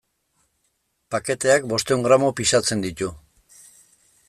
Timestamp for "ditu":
2.87-3.13